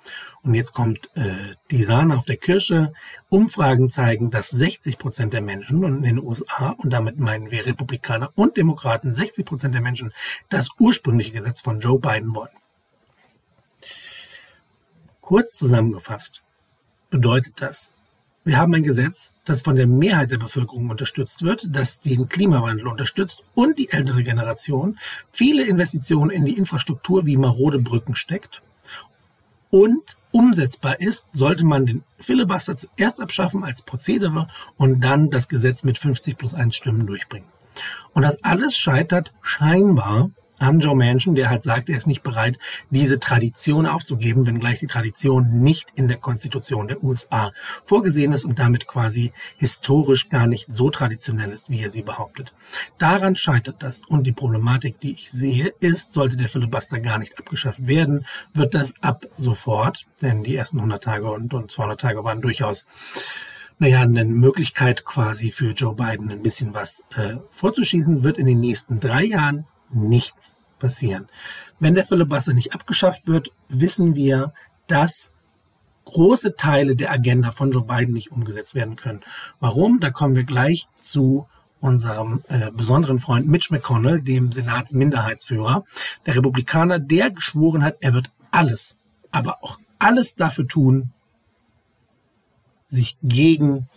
Und 0.43 0.55
jetzt 0.55 0.73
kommt 0.73 1.11
äh, 1.15 1.55
die 1.71 1.85
Sahne 1.85 2.17
auf 2.17 2.25
der 2.25 2.37
Kirsche. 2.37 2.93
Umfragen 3.29 3.91
zeigen, 3.91 4.31
dass 4.31 4.51
60 4.51 4.99
Prozent 4.99 5.33
der 5.33 5.41
Menschen 5.41 5.85
in 5.85 6.03
den 6.03 6.19
USA, 6.19 6.71
und 6.79 6.93
damit 6.93 7.19
meinen 7.19 7.51
wir 7.51 7.65
Republikaner 7.65 8.33
und 8.35 8.57
Demokraten, 8.57 9.15
60 9.15 9.47
Prozent 9.47 9.75
der 9.75 9.83
Menschen 9.83 10.13
das 10.49 10.71
ursprüngliche 10.79 11.33
Gesetz 11.33 11.61
von 11.61 11.79
Joe 11.79 12.01
Biden 12.01 12.35
wollen. 12.35 12.62
Kurz 15.23 15.57
zusammengefasst 15.57 16.43
bedeutet 17.09 17.55
das, 17.63 17.91
wir 18.45 18.59
haben 18.59 18.75
ein 18.75 18.83
Gesetz, 18.83 19.31
das 19.45 19.63
von 19.63 19.77
der 19.77 19.87
Mehrheit 19.87 20.33
der 20.33 20.39
Bevölkerung 20.39 20.91
unterstützt 20.91 21.43
wird, 21.43 21.69
das 21.71 22.01
den 22.01 22.29
Klimawandel 22.29 22.89
unterstützt 22.89 23.45
und 23.55 23.79
die 23.79 23.91
ältere 23.91 24.25
Generation 24.25 24.99
viele 25.31 25.65
Investitionen 25.65 26.31
in 26.31 26.45
die 26.45 26.59
Infrastruktur 26.59 27.25
wie 27.25 27.37
marode 27.37 27.79
Brücken 27.79 28.17
steckt 28.17 28.63
und 29.71 30.17
umsetzbar 30.33 31.01
ist, 31.01 31.27
sollte 31.33 31.65
man 31.65 31.87
den 31.87 32.03
Filibuster 32.19 32.77
zuerst 32.77 33.21
abschaffen 33.21 33.63
als 33.63 33.83
Prozedere 33.83 34.49
und 34.77 35.05
dann 35.05 35.31
das 35.31 35.47
Gesetz 35.47 35.85
mit 35.85 35.99
50 35.99 36.37
plus 36.37 36.53
1 36.53 36.75
Stimmen 36.75 37.07
durchbringen. 37.07 37.49
Und 38.13 38.23
das 38.23 38.43
alles 38.43 38.77
scheitert 38.77 39.33
scheinbar 39.41 40.31
an 40.59 40.81
Joe 40.81 40.95
Manchin, 40.95 41.35
der 41.35 41.51
halt 41.51 41.63
sagt, 41.63 41.89
er 41.89 41.97
ist 41.97 42.07
nicht 42.07 42.23
bereit, 42.23 42.59
diese 42.91 43.19
Tradition 43.19 43.87
aufzugeben, 43.87 44.47
wenngleich 44.47 44.81
die 44.81 44.87
Tradition 44.87 45.63
nicht 45.63 45.89
in 45.95 46.09
der 46.09 46.19
Konstitution 46.19 46.89
der 46.89 47.03
USA 47.03 47.53
vorgesehen 47.85 48.33
ist 48.33 48.45
und 48.45 48.59
damit 48.59 48.87
quasi 48.87 49.33
historisch 49.57 50.29
gar 50.29 50.47
nicht 50.47 50.73
so 50.73 50.91
traditionell 50.91 51.51
ist, 51.51 51.71
wie 51.71 51.81
er 51.81 51.91
sie 51.91 52.03
behauptet. 52.03 52.55
Daran 52.99 53.37
scheitert 53.37 53.83
das. 53.83 54.03
Und 54.09 54.27
die 54.27 54.33
Problematik, 54.33 55.01
die 55.01 55.13
ich 55.13 55.31
sehe, 55.31 55.75
ist, 55.81 56.13
sollte 56.13 56.37
der 56.37 56.49
Filibuster 56.49 57.01
gar 57.01 57.19
nicht 57.19 57.39
abgeschafft 57.39 57.87
werden, 57.87 58.27
wird 58.55 58.75
das 58.75 58.95
ab 59.01 59.27
sofort, 59.39 60.07
denn 60.21 60.45
die 60.45 60.57
ersten 60.57 60.79
100 60.79 61.03
Tage 61.03 61.31
und, 61.31 61.53
und 61.55 61.71
200 61.71 62.01
Tage 62.01 62.25
waren 62.25 62.41
durchaus 62.41 62.85
naja, 63.79 64.01
eine 64.01 64.25
Möglichkeit 64.25 65.05
quasi 65.05 65.51
für 65.51 65.73
Joe 65.73 65.95
Biden 65.95 66.31
ein 66.31 66.43
bisschen 66.43 66.73
was 66.73 67.03
äh, 67.17 67.39
vorzuschießen, 67.51 68.23
wird 68.23 68.39
in 68.39 68.47
den 68.47 68.61
nächsten 68.61 69.01
drei 69.01 69.25
Jahren 69.25 69.67
nichts 69.93 70.55
passieren. 70.79 71.29
Wenn 71.79 71.95
der 71.95 72.05
Filibuster 72.05 72.53
nicht 72.53 72.75
abgeschafft 72.75 73.27
wird, 73.27 73.51
wissen 73.69 74.15
wir, 74.15 74.53
dass 74.87 75.31
große 76.05 76.57
Teile 76.57 76.97
der 76.97 77.13
Agenda 77.13 77.53
von 77.53 77.71
Joe 77.71 77.85
Biden 77.85 78.15
nicht 78.15 78.33
umgesetzt 78.33 78.75
werden 78.75 78.97
können. 78.97 79.21
Warum? 79.61 80.01
Da 80.01 80.11
kommen 80.11 80.37
wir 80.37 80.45
gleich 80.45 80.89
zu 81.01 81.47
unserem 81.81 82.43
äh, 82.49 82.71
besonderen 82.71 83.19
Freund 83.19 83.49
Mitch 83.49 83.73
McConnell, 83.73 84.21
dem 84.21 84.53
Senatsminderheitsführer, 84.53 85.85
der 86.27 86.37
Republikaner, 86.37 86.99
der 86.99 87.31
geschworen 87.31 87.83
hat, 87.83 87.97
er 88.01 88.15
wird 88.15 88.31
alles, 88.53 88.97
aber 89.33 89.59
auch 89.63 89.79
alles 89.99 90.37
dafür 90.37 90.69
tun, 90.69 91.11
sich 92.87 93.17
gegen 93.23 93.89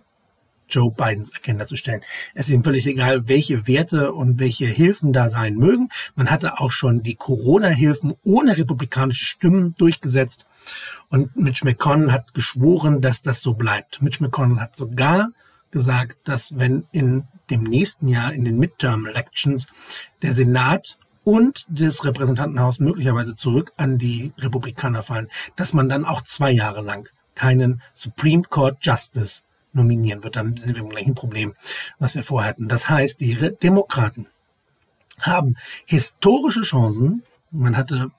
Joe 0.70 0.92
Bidens 0.92 1.32
Agenda 1.36 1.66
zu 1.66 1.76
stellen. 1.76 2.02
Es 2.34 2.48
ist 2.48 2.54
ihm 2.54 2.64
völlig 2.64 2.88
egal, 2.88 3.28
welche 3.28 3.68
Werte 3.68 4.14
und 4.14 4.40
welche 4.40 4.66
Hilfen 4.66 5.14
da 5.14 5.30
sein 5.30 5.56
mögen. 5.56 5.90
Man 6.16 6.30
hatte 6.30 6.60
auch 6.60 6.72
schon 6.72 7.04
die 7.04 7.16
Corona-Hilfen 7.16 8.14
ohne 8.24 8.58
republikanische 8.58 9.26
Stimmen 9.26 9.76
durchgesetzt. 9.78 10.46
Und 11.10 11.36
Mitch 11.36 11.64
McConnell 11.66 12.12
hat 12.12 12.34
geschworen, 12.34 13.02
dass 13.02 13.22
das 13.22 13.42
so 13.42 13.54
bleibt. 13.54 14.02
Mitch 14.02 14.24
McConnell 14.24 14.60
hat 14.60 14.76
sogar 14.76 15.30
gesagt, 15.72 16.18
dass 16.28 16.58
wenn 16.58 16.86
in 16.92 17.24
dem 17.50 17.64
nächsten 17.64 18.08
Jahr 18.08 18.34
in 18.34 18.46
den 18.46 18.58
Midterm 18.58 19.06
Elections 19.06 19.68
der 20.22 20.34
Senat 20.34 20.98
und 21.24 21.66
das 21.70 22.06
Repräsentantenhaus 22.06 22.80
möglicherweise 22.80 23.36
zurück 23.36 23.74
an 23.78 23.98
die 23.98 24.34
Republikaner 24.38 25.04
fallen, 25.04 25.28
dass 25.56 25.74
man 25.74 25.90
dann 25.90 26.06
auch 26.06 26.22
zwei 26.22 26.52
Jahre 26.52 26.82
lang 26.82 27.10
keinen 27.34 27.82
Supreme 27.94 28.44
Court 28.44 28.78
Justice 28.82 29.42
nominieren 29.76 30.24
wird, 30.24 30.36
dann 30.36 30.58
sind 30.58 30.76
wir 30.76 30.84
im 30.84 30.90
gleichen 30.90 31.16
Problem, 31.16 31.54
was 32.00 32.16
wir 32.16 32.24
vorher 32.24 32.50
hatten. 32.50 32.68
Das 32.68 32.90
heißt, 32.90 33.20
die 33.20 33.36
Demokraten 33.62 34.28
haben 35.22 35.56
historische 35.86 36.62
Chancen. 36.62 37.24
Man 37.52 37.78
hatte 37.78 38.12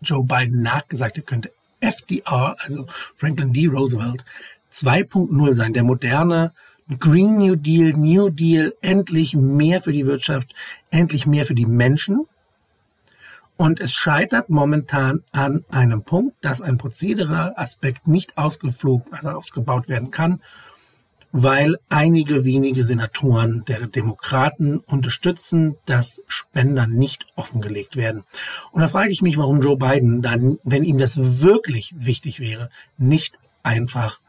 Joe 0.00 0.24
Biden 0.24 0.62
nachgesagt, 0.62 1.16
er 1.16 1.22
könnte 1.22 1.52
FDR, 1.80 2.56
also 2.58 2.86
Franklin 3.14 3.52
D. 3.52 3.66
Roosevelt, 3.66 4.24
2.0 4.72 5.52
sein, 5.54 5.72
der 5.72 5.84
moderne 5.84 6.52
Green 6.98 7.36
New 7.36 7.54
Deal, 7.54 7.92
New 7.92 8.30
Deal, 8.30 8.74
endlich 8.80 9.34
mehr 9.34 9.82
für 9.82 9.92
die 9.92 10.06
Wirtschaft, 10.06 10.54
endlich 10.90 11.26
mehr 11.26 11.44
für 11.44 11.54
die 11.54 11.66
Menschen. 11.66 12.26
Und 13.56 13.80
es 13.80 13.92
scheitert 13.92 14.50
momentan 14.50 15.22
an 15.32 15.64
einem 15.68 16.02
Punkt, 16.02 16.36
dass 16.42 16.62
ein 16.62 16.78
Prozedere-Aspekt 16.78 18.06
nicht 18.06 18.38
ausgeflogen, 18.38 19.12
also 19.12 19.30
ausgebaut 19.30 19.88
werden 19.88 20.10
kann 20.10 20.40
weil 21.32 21.76
einige 21.88 22.44
wenige 22.44 22.84
Senatoren 22.84 23.64
der 23.66 23.86
Demokraten 23.86 24.78
unterstützen, 24.78 25.76
dass 25.84 26.20
Spender 26.26 26.86
nicht 26.86 27.26
offengelegt 27.36 27.96
werden. 27.96 28.24
Und 28.72 28.80
da 28.80 28.88
frage 28.88 29.10
ich 29.10 29.22
mich, 29.22 29.36
warum 29.36 29.60
Joe 29.60 29.76
Biden 29.76 30.22
dann, 30.22 30.58
wenn 30.64 30.84
ihm 30.84 30.98
das 30.98 31.42
wirklich 31.42 31.94
wichtig 31.96 32.40
wäre, 32.40 32.70
nicht 32.96 33.38
einfach, 33.62 34.20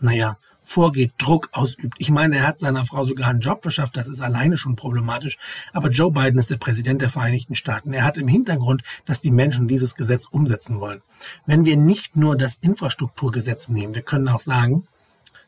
naja, 0.00 0.38
vorgeht, 0.66 1.12
Druck 1.18 1.48
ausübt. 1.52 1.94
Ich 1.98 2.10
meine, 2.10 2.36
er 2.36 2.46
hat 2.46 2.60
seiner 2.60 2.84
Frau 2.84 3.04
sogar 3.04 3.28
einen 3.28 3.40
Job 3.40 3.62
verschafft, 3.62 3.96
das 3.96 4.08
ist 4.08 4.20
alleine 4.20 4.58
schon 4.58 4.74
problematisch. 4.74 5.38
Aber 5.72 5.90
Joe 5.90 6.10
Biden 6.10 6.38
ist 6.38 6.50
der 6.50 6.56
Präsident 6.56 7.00
der 7.00 7.08
Vereinigten 7.08 7.54
Staaten. 7.54 7.92
Er 7.92 8.04
hat 8.04 8.16
im 8.16 8.26
Hintergrund, 8.26 8.82
dass 9.04 9.20
die 9.20 9.30
Menschen 9.30 9.68
dieses 9.68 9.94
Gesetz 9.94 10.26
umsetzen 10.26 10.80
wollen. 10.80 11.02
Wenn 11.46 11.64
wir 11.64 11.76
nicht 11.76 12.16
nur 12.16 12.36
das 12.36 12.56
Infrastrukturgesetz 12.56 13.68
nehmen, 13.68 13.94
wir 13.94 14.02
können 14.02 14.28
auch 14.28 14.40
sagen, 14.40 14.86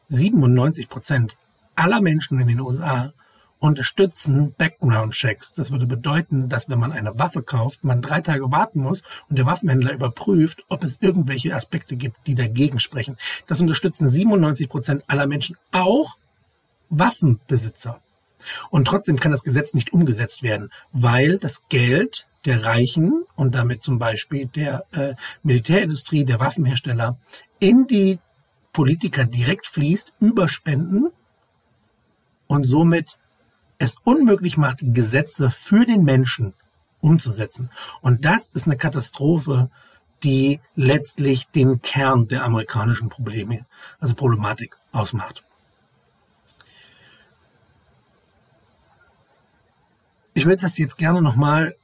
97 0.09 0.89
Prozent 0.89 1.37
aller 1.75 2.01
Menschen 2.01 2.41
in 2.41 2.49
den 2.49 2.61
USA 2.61 3.13
unterstützen 3.61 4.55
Background-Checks. 4.57 5.53
Das 5.55 5.71
würde 5.73 5.87
bedeuten, 5.87 6.49
dass 6.49 6.69
wenn 6.69 6.79
man 6.79 6.93
eine 6.93 7.19
Waffe 7.19 7.43
kauft, 7.43 7.85
man 7.85 8.03
drei 8.03 8.21
Tage 8.21 8.53
warten 8.53 8.83
muss 8.83 9.03
und 9.29 9.37
der 9.37 9.47
Waffenhändler 9.47 9.93
überprüft, 9.93 10.65
ob 10.69 10.85
es 10.85 10.99
irgendwelche 11.01 11.55
Aspekte 11.55 11.97
gibt, 11.97 12.17
die 12.27 12.35
dagegen 12.35 12.79
sprechen. 12.79 13.17
Das 13.47 13.61
unterstützen 13.61 14.11
97 14.11 14.69
Prozent 14.69 15.05
aller 15.09 15.27
Menschen, 15.27 15.57
auch 15.73 16.17
Waffenbesitzer. 16.89 18.01
Und 18.71 18.87
trotzdem 18.87 19.19
kann 19.19 19.33
das 19.33 19.43
Gesetz 19.43 19.75
nicht 19.75 19.93
umgesetzt 19.93 20.43
werden, 20.43 20.71
weil 20.93 21.39
das 21.39 21.69
Geld 21.69 22.27
der 22.45 22.65
Reichen 22.65 23.25
und 23.35 23.55
damit 23.57 23.83
zum 23.83 23.99
Beispiel 23.99 24.47
der 24.47 24.85
äh, 24.93 25.15
Militärindustrie, 25.43 26.25
der 26.25 26.39
Waffenhersteller 26.39 27.19
in 27.59 27.89
die 27.89 28.21
Politiker 28.79 29.25
direkt 29.25 29.67
fließt 29.67 30.13
über 30.21 30.47
Spenden 30.47 31.09
und 32.47 32.63
somit 32.63 33.19
es 33.79 33.97
unmöglich 34.05 34.57
macht, 34.57 34.79
Gesetze 34.95 35.51
für 35.51 35.85
den 35.85 36.05
Menschen 36.05 36.55
umzusetzen. 37.01 37.71
Und 38.03 38.25
das 38.25 38.51
ist 38.55 38.69
eine 38.69 38.77
Katastrophe, 38.77 39.69
die 40.23 40.61
letztlich 40.77 41.49
den 41.49 41.83
Kern 41.83 42.29
der 42.29 42.45
amerikanischen 42.45 43.09
Probleme, 43.09 43.67
also 43.99 44.15
Problematik 44.15 44.77
ausmacht. 44.93 45.43
Ich 50.35 50.47
würde 50.47 50.63
das 50.63 50.79
jetzt 50.79 50.99
gerne 50.99 51.21
nochmal 51.21 51.75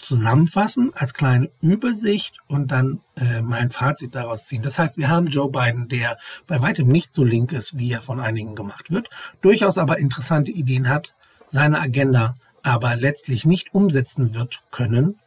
zusammenfassen 0.00 0.92
als 0.94 1.14
kleine 1.14 1.50
Übersicht 1.60 2.38
und 2.48 2.72
dann 2.72 3.00
äh, 3.16 3.42
mein 3.42 3.70
Fazit 3.70 4.14
daraus 4.14 4.46
ziehen. 4.46 4.62
Das 4.62 4.78
heißt, 4.78 4.96
wir 4.96 5.08
haben 5.08 5.26
Joe 5.26 5.50
Biden, 5.50 5.88
der 5.88 6.18
bei 6.46 6.60
weitem 6.60 6.88
nicht 6.88 7.12
so 7.12 7.22
link 7.22 7.52
ist, 7.52 7.76
wie 7.78 7.92
er 7.92 8.02
von 8.02 8.20
einigen 8.20 8.54
gemacht 8.54 8.90
wird, 8.90 9.08
durchaus 9.42 9.78
aber 9.78 9.98
interessante 9.98 10.50
Ideen 10.50 10.88
hat, 10.88 11.14
seine 11.46 11.80
Agenda 11.80 12.34
aber 12.62 12.96
letztlich 12.96 13.44
nicht 13.44 13.74
umsetzen 13.74 14.34
wird 14.34 14.60
können, 14.70 15.18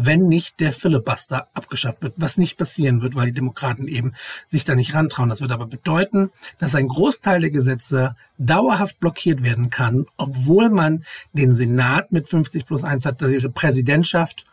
wenn 0.00 0.28
nicht 0.28 0.60
der 0.60 0.72
Filibuster 0.72 1.48
abgeschafft 1.54 2.02
wird, 2.02 2.14
was 2.16 2.38
nicht 2.38 2.56
passieren 2.56 3.02
wird, 3.02 3.16
weil 3.16 3.26
die 3.26 3.32
Demokraten 3.32 3.88
eben 3.88 4.14
sich 4.46 4.64
da 4.64 4.76
nicht 4.76 4.94
rantrauen. 4.94 5.28
Das 5.28 5.40
wird 5.40 5.50
aber 5.50 5.66
bedeuten, 5.66 6.30
dass 6.58 6.76
ein 6.76 6.86
Großteil 6.86 7.40
der 7.40 7.50
Gesetze 7.50 8.14
dauerhaft 8.38 9.00
blockiert 9.00 9.42
werden 9.42 9.70
kann, 9.70 10.06
obwohl 10.16 10.70
man 10.70 11.04
den 11.32 11.56
Senat 11.56 12.12
mit 12.12 12.28
50 12.28 12.64
plus 12.64 12.84
1 12.84 13.06
hat, 13.06 13.20
ihre 13.22 13.50
Präsidentschaft 13.50 14.46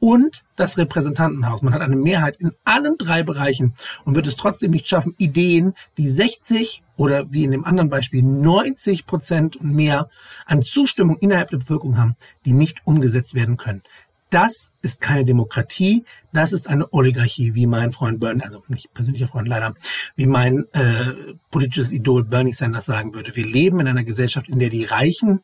und 0.00 0.42
das 0.56 0.76
Repräsentantenhaus. 0.76 1.62
Man 1.62 1.72
hat 1.72 1.80
eine 1.80 1.96
Mehrheit 1.96 2.36
in 2.36 2.52
allen 2.64 2.98
drei 2.98 3.22
Bereichen 3.22 3.72
und 4.04 4.16
wird 4.16 4.26
es 4.26 4.36
trotzdem 4.36 4.72
nicht 4.72 4.86
schaffen, 4.86 5.14
Ideen, 5.16 5.74
die 5.96 6.10
60 6.10 6.82
oder 6.96 7.32
wie 7.32 7.44
in 7.44 7.52
dem 7.52 7.64
anderen 7.64 7.88
Beispiel 7.88 8.22
90 8.22 9.06
Prozent 9.06 9.62
mehr 9.62 10.10
an 10.44 10.60
Zustimmung 10.60 11.16
innerhalb 11.18 11.48
der 11.48 11.58
Bevölkerung 11.58 11.96
haben, 11.96 12.16
die 12.44 12.52
nicht 12.52 12.78
umgesetzt 12.84 13.34
werden 13.34 13.56
können. 13.56 13.82
Das 14.30 14.70
ist 14.80 15.00
keine 15.00 15.24
Demokratie, 15.24 16.04
das 16.32 16.52
ist 16.52 16.68
eine 16.68 16.92
Oligarchie, 16.92 17.54
wie 17.54 17.66
mein 17.66 17.92
Freund 17.92 18.20
Bernie, 18.20 18.42
also 18.42 18.62
nicht 18.68 18.94
persönlicher 18.94 19.26
Freund 19.26 19.48
leider, 19.48 19.74
wie 20.14 20.26
mein 20.26 20.66
äh, 20.72 21.34
politisches 21.50 21.90
Idol 21.90 22.24
Bernie 22.24 22.52
Sanders 22.52 22.86
sagen 22.86 23.12
würde. 23.12 23.34
Wir 23.34 23.44
leben 23.44 23.80
in 23.80 23.88
einer 23.88 24.04
Gesellschaft, 24.04 24.48
in 24.48 24.60
der 24.60 24.68
die 24.68 24.84
Reichen 24.84 25.40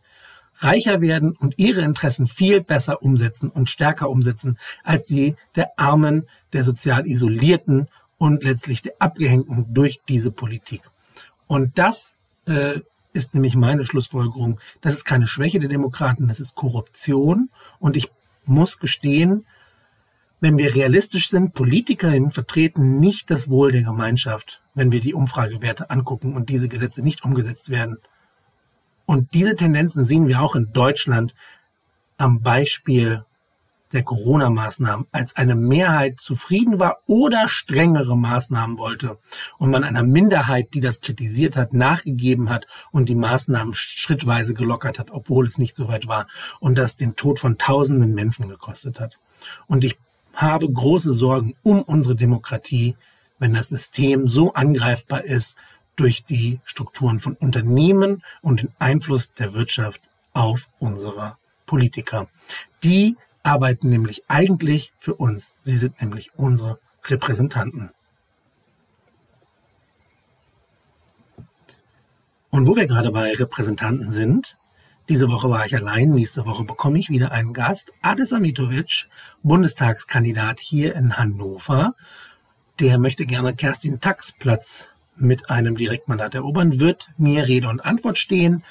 reicher 0.59 1.01
werden 1.01 1.33
und 1.33 1.55
ihre 1.59 1.83
Interessen 1.83 2.29
viel 2.29 2.63
besser 2.63 3.03
umsetzen 3.03 3.51
und 3.51 3.69
stärker 3.69 4.09
umsetzen 4.09 4.57
als 4.85 5.05
die 5.05 5.35
der 5.57 5.73
Armen, 5.77 6.27
der 6.53 6.63
sozial 6.63 7.07
Isolierten 7.07 7.89
und 8.19 8.45
letztlich 8.45 8.83
der 8.83 8.95
Abgehängten 9.01 9.75
durch 9.75 10.01
diese 10.09 10.31
Politik. 10.31 10.83
Und 11.47 11.79
das 11.79 12.15
äh, 12.47 12.81
ist 13.13 13.35
nämlich 13.35 13.57
meine 13.57 13.85
Schlussfolgerung. 13.85 14.61
Das 14.81 14.95
ist 14.95 15.05
keine 15.05 15.27
Schwäche 15.27 15.59
der 15.59 15.69
Demokraten, 15.69 16.29
das 16.29 16.41
ist 16.41 16.55
Korruption. 16.55 17.51
Und 17.79 17.97
ich 17.97 18.11
muss 18.49 18.79
gestehen, 18.79 19.45
wenn 20.41 20.59
wir 20.59 20.75
realistisch 20.75 21.29
sind, 21.29 21.55
Politikerinnen 21.55 22.31
vertreten 22.31 23.01
nicht 23.01 23.31
das 23.31 23.49
Wohl 23.49 23.73
der 23.73 23.83
Gemeinschaft, 23.83 24.63
wenn 24.75 24.93
wir 24.93 25.01
die 25.01 25.15
Umfragewerte 25.15 25.91
angucken 25.91 26.35
und 26.35 26.49
diese 26.49 26.69
Gesetze 26.69 27.03
nicht 27.03 27.25
umgesetzt 27.25 27.71
werden. 27.71 27.99
Und 29.07 29.35
diese 29.35 29.55
Tendenzen 29.55 30.05
sehen 30.05 30.29
wir 30.29 30.41
auch 30.41 30.55
in 30.55 30.73
Deutschland 30.73 31.35
am 32.19 32.41
Beispiel 32.41 33.25
der 33.93 34.03
Corona-Maßnahmen, 34.03 35.07
als 35.13 35.37
eine 35.37 35.55
Mehrheit 35.55 36.21
zufrieden 36.21 36.81
war 36.81 36.99
oder 37.07 37.49
strengere 37.49 38.17
Maßnahmen 38.17 38.79
wollte 38.79 39.19
und 39.59 39.71
man 39.71 39.85
einer 39.85 40.03
Minderheit, 40.03 40.75
die 40.75 40.81
das 40.81 41.01
kritisiert 41.01 41.57
hat, 41.57 41.73
nachgegeben 41.73 42.51
hat 42.51 42.67
und 42.91 43.09
die 43.09 43.15
Maßnahmen 43.15 43.75
schrittweise 43.75 44.55
gelockert 44.55 44.99
hat, 44.99 45.11
obwohl 45.11 45.47
es 45.47 45.59
nicht 45.59 45.77
so 45.77 45.89
weit 45.89 46.09
war 46.09 46.27
und 46.59 46.77
das 46.77 46.97
den 46.97 47.17
Tod 47.17 47.39
von 47.39 47.59
tausenden 47.59 48.15
Menschen 48.15 48.49
gekostet 48.49 49.01
hat. 49.01 49.19
Und 49.67 49.85
ich 49.85 49.99
habe 50.35 50.71
große 50.71 51.13
Sorgen 51.13 51.55
um 51.63 51.83
unsere 51.83 52.15
Demokratie, 52.15 52.97
wenn 53.39 53.55
das 53.55 53.69
System 53.69 54.29
so 54.29 54.53
angreifbar 54.55 55.25
ist 55.25 55.57
durch 55.95 56.25
die 56.25 56.61
Strukturen 56.65 57.21
von 57.21 57.35
Unternehmen 57.35 58.23
und 58.43 58.61
den 58.61 58.73
Einfluss 58.79 59.33
der 59.33 59.55
Wirtschaft 59.55 60.03
auf 60.33 60.69
unsere 60.79 61.37
Politiker, 61.65 62.29
die 62.85 63.17
arbeiten 63.47 63.89
nämlich 63.89 64.25
eigentlich 64.29 64.93
für 64.99 65.15
uns. 65.15 65.53
Sie 65.63 65.77
sind 65.77 66.01
nämlich 66.01 66.35
unsere 66.37 66.79
Repräsentanten. 67.05 67.91
Und 72.51 72.67
wo 72.67 72.75
wir 72.75 72.87
gerade 72.87 73.13
bei 73.13 73.33
Repräsentanten 73.33 74.11
sind, 74.11 74.57
diese 75.09 75.31
Woche 75.31 75.49
war 75.49 75.65
ich 75.65 75.77
allein, 75.77 76.11
nächste 76.11 76.47
Woche 76.47 76.65
bekomme 76.65 76.99
ich 76.99 77.11
wieder 77.11 77.31
einen 77.31 77.53
Gast, 77.53 77.93
Adis 78.03 78.33
Amitovic, 78.33 79.07
Bundestagskandidat 79.45 80.59
hier 80.59 80.97
in 80.97 81.17
Hannover. 81.17 81.95
Der 82.81 82.99
möchte 82.99 83.27
gerne 83.27 83.55
Kerstin 83.55 84.01
Tax 84.01 84.33
Platz 84.33 84.89
mit 85.15 85.49
einem 85.49 85.77
Direktmandat 85.77 86.35
erobern, 86.35 86.81
wird 86.81 87.11
mir 87.17 87.47
Rede 87.47 87.69
und 87.69 87.85
Antwort 87.85 88.19
stehen. 88.19 88.65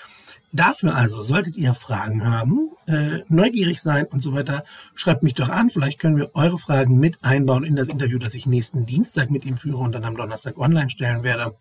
Dafür 0.52 0.96
also, 0.96 1.22
solltet 1.22 1.56
ihr 1.56 1.74
Fragen 1.74 2.26
haben, 2.26 2.72
äh, 2.88 3.24
neugierig 3.28 3.82
sein 3.82 4.06
und 4.06 4.22
so 4.22 4.34
weiter, 4.34 4.64
schreibt 4.94 5.24
mich 5.24 5.34
doch 5.34 5.50
an. 5.50 5.70
Vielleicht 5.70 6.00
können 6.00 6.18
wir 6.18 6.32
eure 6.36 6.58
Fragen 6.58 7.00
mit 7.00 7.18
einbauen 7.24 7.64
in 7.64 7.76
das 7.76 7.88
Interview, 7.88 8.20
das 8.20 8.34
ich 8.34 8.46
nächsten 8.46 8.86
Dienstag 8.86 9.32
mit 9.32 9.46
ihm 9.46 9.58
führe 9.58 9.78
und 9.78 9.94
dann 9.94 10.06
am 10.06 10.18
Donnerstag 10.18 10.58
online 10.58 10.90
stellen 10.90 11.24
werde. 11.24 11.56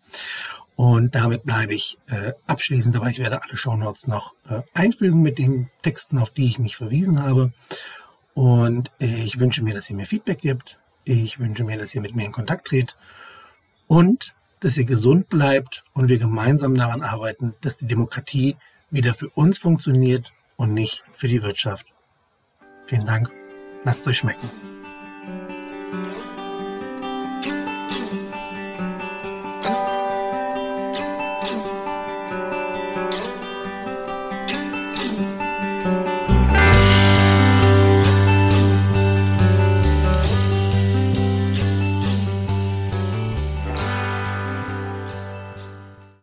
Und 0.75 1.15
damit 1.15 1.43
bleibe 1.43 1.73
ich 1.73 1.97
äh, 2.07 2.33
abschließend, 2.47 2.95
aber 2.95 3.09
ich 3.09 3.19
werde 3.19 3.41
alle 3.41 3.55
Shownotes 3.55 4.07
noch 4.07 4.33
äh, 4.49 4.61
einfügen 4.73 5.21
mit 5.21 5.37
den 5.37 5.69
Texten, 5.81 6.17
auf 6.17 6.31
die 6.31 6.45
ich 6.45 6.59
mich 6.59 6.75
verwiesen 6.75 7.23
habe. 7.23 7.53
Und 8.33 8.91
ich 8.99 9.39
wünsche 9.39 9.63
mir, 9.63 9.73
dass 9.73 9.89
ihr 9.89 9.95
mir 9.95 10.05
Feedback 10.05 10.41
gibt. 10.41 10.77
Ich 11.05 11.39
wünsche 11.39 11.63
mir, 11.63 11.77
dass 11.77 11.95
ihr 11.95 12.01
mit 12.01 12.15
mir 12.15 12.25
in 12.25 12.33
Kontakt 12.33 12.67
tretet. 12.67 12.97
Und 13.87 14.35
dass 14.59 14.77
ihr 14.77 14.83
gesund 14.83 15.29
bleibt 15.29 15.83
und 15.93 16.09
wir 16.09 16.17
gemeinsam 16.17 16.75
daran 16.75 17.01
arbeiten, 17.01 17.53
dass 17.61 17.77
die 17.77 17.87
Demokratie 17.87 18.57
wieder 18.89 19.13
für 19.13 19.29
uns 19.29 19.57
funktioniert 19.57 20.33
und 20.55 20.73
nicht 20.73 21.03
für 21.11 21.27
die 21.27 21.43
Wirtschaft. 21.43 21.87
Vielen 22.85 23.05
Dank. 23.05 23.31
Lasst 23.83 24.01
es 24.01 24.07
euch 24.07 24.17
schmecken. 24.19 24.49